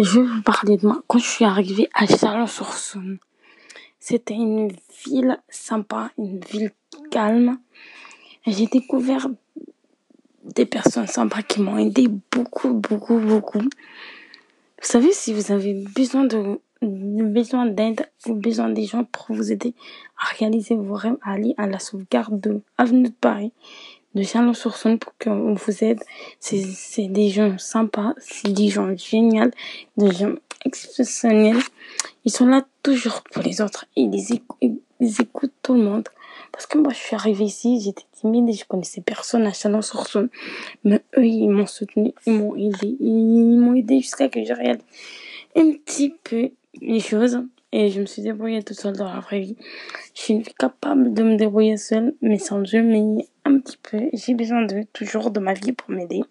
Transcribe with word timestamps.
Je 0.00 0.20
vais 0.20 0.26
vous 0.26 0.42
parler 0.42 0.76
de 0.76 0.86
moi. 0.86 1.02
Quand 1.08 1.18
je 1.18 1.26
suis 1.26 1.44
arrivée 1.44 1.88
à 1.92 2.06
Chalon-sur-Saône, 2.06 3.18
c'était 3.98 4.34
une 4.34 4.70
ville 5.04 5.40
sympa, 5.48 6.12
une 6.18 6.38
ville 6.38 6.70
calme. 7.10 7.58
J'ai 8.46 8.66
découvert 8.66 9.26
des 10.44 10.66
personnes 10.66 11.08
sympas 11.08 11.42
qui 11.42 11.60
m'ont 11.60 11.78
aidé 11.78 12.06
beaucoup, 12.30 12.74
beaucoup, 12.74 13.18
beaucoup. 13.18 13.58
Vous 13.58 13.68
savez, 14.82 15.10
si 15.10 15.34
vous 15.34 15.50
avez 15.50 15.74
besoin 15.96 16.28
besoin 16.80 17.66
d'aide 17.66 18.08
ou 18.28 18.34
besoin 18.34 18.68
des 18.68 18.84
gens 18.84 19.02
pour 19.02 19.34
vous 19.34 19.50
aider 19.50 19.74
à 20.16 20.26
réaliser 20.36 20.76
vos 20.76 20.94
rêves, 20.94 21.16
à 21.22 21.32
aller 21.32 21.54
à 21.58 21.66
la 21.66 21.80
sauvegarde 21.80 22.40
de 22.40 22.60
Avenue 22.76 23.08
de 23.08 23.14
Paris, 23.20 23.52
de 24.14 24.22
Chalon-sur-Saône 24.22 24.98
pour 24.98 25.12
qu'on 25.18 25.54
vous 25.54 25.84
aide. 25.84 26.00
C'est 26.40 27.08
des 27.08 27.30
gens 27.30 27.56
sympas, 27.58 28.14
c'est 28.18 28.52
des 28.52 28.68
gens 28.68 28.96
géniaux, 28.96 29.50
des 29.96 30.12
gens 30.12 30.34
exceptionnels. 30.64 31.60
Ils 32.24 32.32
sont 32.32 32.46
là 32.46 32.64
toujours 32.82 33.22
pour 33.32 33.42
les 33.42 33.60
autres. 33.60 33.86
Ils, 33.96 34.10
ils 34.60 35.20
écoutent 35.20 35.54
tout 35.62 35.74
le 35.74 35.82
monde. 35.82 36.08
Parce 36.52 36.66
que 36.66 36.78
moi, 36.78 36.92
je 36.92 36.98
suis 36.98 37.14
arrivée 37.14 37.44
ici, 37.44 37.80
j'étais 37.80 38.04
timide 38.12 38.48
et 38.48 38.52
je 38.52 38.64
connaissais 38.64 39.00
personne 39.00 39.46
à 39.46 39.52
Chalon-sur-Saône. 39.52 40.28
Mais 40.84 41.02
eux, 41.16 41.24
ils 41.26 41.48
m'ont 41.48 41.66
soutenu, 41.66 42.12
ils 42.26 42.32
m'ont 42.32 42.56
aidé. 42.56 42.96
Ils 43.00 43.58
m'ont 43.58 43.74
aidé 43.74 44.00
jusqu'à 44.00 44.28
que 44.28 44.44
je 44.44 44.52
réalise 44.52 44.82
un 45.56 45.72
petit 45.72 46.14
peu 46.24 46.50
les 46.80 47.00
choses. 47.00 47.42
Et 47.70 47.90
je 47.90 48.00
me 48.00 48.06
suis 48.06 48.22
débrouillée 48.22 48.62
toute 48.62 48.78
seule 48.78 48.96
dans 48.96 49.12
la 49.12 49.20
vraie 49.20 49.40
vie. 49.40 49.56
Je 50.14 50.22
suis 50.22 50.42
capable 50.58 51.12
de 51.12 51.22
me 51.22 51.36
débrouiller 51.36 51.76
seule, 51.76 52.14
mais 52.22 52.38
sans 52.38 52.60
Dieu, 52.60 52.82
mais 52.82 53.26
un 53.48 53.58
petit 53.58 53.78
peu. 53.82 54.08
J'ai 54.12 54.34
besoin 54.34 54.62
de 54.62 54.82
toujours 54.92 55.30
de 55.30 55.40
ma 55.40 55.54
vie 55.54 55.72
pour 55.72 55.90
m'aider. 55.90 56.22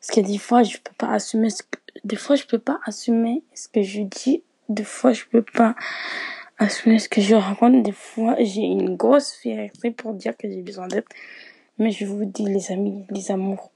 Parce 0.00 0.16
que 0.16 0.20
des 0.20 0.38
fois, 0.38 0.62
je 0.62 0.78
peux 0.78 0.94
pas 0.98 1.12
assumer 1.12 1.50
ce 1.50 1.62
que, 1.62 1.78
des 2.04 2.16
fois, 2.16 2.36
je 2.36 2.44
peux 2.44 2.58
pas 2.58 2.80
assumer 2.86 3.42
ce 3.54 3.68
que 3.68 3.82
je 3.82 4.02
dis. 4.02 4.42
Des 4.68 4.84
fois, 4.84 5.12
je 5.12 5.24
peux 5.30 5.42
pas 5.42 5.74
assumer 6.58 6.98
ce 6.98 7.08
que 7.08 7.20
je 7.20 7.34
raconte. 7.34 7.82
Des 7.82 7.92
fois, 7.92 8.36
j'ai 8.40 8.62
une 8.62 8.96
grosse 8.96 9.32
fierté 9.32 9.90
pour 9.90 10.14
dire 10.14 10.36
que 10.36 10.48
j'ai 10.50 10.62
besoin 10.62 10.88
d'aide. 10.88 11.04
Mais 11.78 11.90
je 11.90 12.04
vous 12.04 12.24
dis, 12.24 12.44
les 12.44 12.72
amis, 12.72 13.04
les 13.10 13.30
amours, 13.30 13.70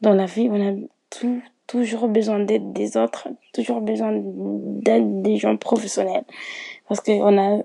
dans 0.00 0.14
la 0.14 0.26
vie, 0.26 0.48
on 0.50 0.68
a 0.68 0.74
tout, 1.10 1.42
toujours 1.66 2.08
besoin 2.08 2.40
d'aide 2.40 2.72
des 2.72 2.96
autres, 2.96 3.28
toujours 3.52 3.80
besoin 3.80 4.12
d'aide 4.14 5.22
des 5.22 5.36
gens 5.36 5.56
professionnels. 5.56 6.24
Parce 6.88 7.00
qu'on 7.00 7.38
a 7.38 7.62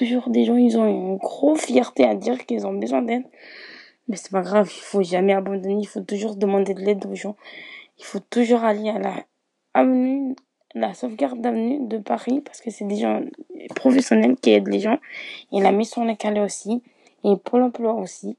toujours 0.00 0.30
des 0.30 0.46
gens, 0.46 0.56
ils 0.56 0.78
ont 0.78 0.86
une 0.86 1.18
grosse 1.18 1.66
fierté 1.66 2.04
à 2.04 2.14
dire 2.14 2.46
qu'ils 2.46 2.66
ont 2.66 2.72
besoin 2.72 3.02
d'aide. 3.02 3.24
Mais 4.08 4.16
c'est 4.16 4.30
pas 4.30 4.40
grave, 4.40 4.72
il 4.74 4.80
faut 4.80 5.02
jamais 5.02 5.34
abandonner, 5.34 5.82
il 5.82 5.86
faut 5.86 6.00
toujours 6.00 6.36
demander 6.36 6.72
de 6.72 6.80
l'aide 6.80 7.04
aux 7.04 7.14
gens. 7.14 7.36
Il 7.98 8.06
faut 8.06 8.18
toujours 8.18 8.64
aller 8.64 8.88
à 8.88 8.98
la 8.98 9.14
avenue 9.74 10.34
la 10.74 10.94
sauvegarde 10.94 11.40
d'avenue 11.40 11.86
de 11.86 11.98
Paris 11.98 12.40
parce 12.40 12.60
que 12.60 12.70
c'est 12.70 12.86
des 12.86 12.96
gens 12.96 13.20
professionnels 13.74 14.36
qui 14.36 14.52
aident 14.52 14.68
les 14.68 14.80
gens 14.80 14.98
et 15.52 15.60
la 15.60 15.70
mission 15.70 16.04
les 16.04 16.16
calais 16.16 16.40
aussi 16.40 16.82
et 17.24 17.36
Pôle 17.36 17.62
emploi 17.62 17.94
aussi 17.94 18.36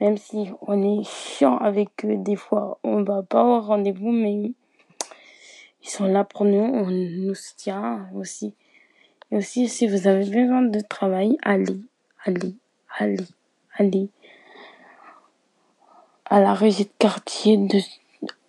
même 0.00 0.16
si 0.16 0.48
on 0.60 0.82
est 0.82 1.04
chiant 1.04 1.56
avec 1.56 2.04
eux 2.04 2.16
des 2.16 2.36
fois 2.36 2.78
on 2.82 3.02
va 3.02 3.22
pas 3.22 3.44
au 3.44 3.60
rendez-vous 3.60 4.10
mais 4.10 4.34
ils 4.34 4.54
sont 5.88 6.06
là 6.06 6.24
pour 6.24 6.44
nous 6.44 6.58
on 6.58 6.90
nous 6.90 7.34
soutient 7.34 8.08
aussi 8.14 8.54
et 9.30 9.36
aussi 9.36 9.68
si 9.68 9.86
vous 9.86 10.06
avez 10.06 10.24
besoin 10.24 10.62
de 10.62 10.80
travail 10.80 11.36
allez 11.42 11.80
allez 12.24 12.54
allez 12.98 13.24
allez 13.76 14.08
à 16.26 16.40
la 16.40 16.54
régie 16.54 16.84
de 16.84 16.90
quartier 16.98 17.56
de 17.56 17.78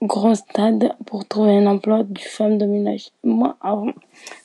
grand 0.02 0.36
stade 0.36 0.94
pour 1.06 1.28
trouver 1.28 1.58
un 1.58 1.66
emploi 1.66 2.03
du 2.03 2.23
femme 2.23 2.58
de 2.58 2.66
ménage. 2.66 3.09
Moi, 3.23 3.58
avant, 3.61 3.92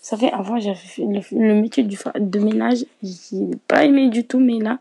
ça 0.01 0.17
fait 0.17 0.33
avant, 0.33 0.59
j'avais 0.59 0.77
fait 0.77 1.03
le, 1.03 1.55
métier 1.55 1.83
du 1.83 1.97
de 2.17 2.39
ménage. 2.39 2.85
J'ai 3.03 3.57
pas 3.69 3.85
aimé 3.85 4.09
du 4.09 4.27
tout, 4.27 4.41
mais 4.41 4.59
là, 4.59 4.79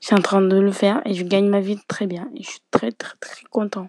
je 0.00 0.06
suis 0.06 0.16
en 0.16 0.20
train 0.20 0.42
de 0.42 0.56
le 0.56 0.72
faire 0.72 1.02
et 1.04 1.14
je 1.14 1.24
gagne 1.24 1.48
ma 1.48 1.60
vie 1.60 1.78
très 1.88 2.06
bien. 2.06 2.28
Et 2.36 2.42
je 2.42 2.50
suis 2.50 2.62
très, 2.70 2.92
très, 2.92 3.16
très 3.20 3.44
content. 3.50 3.88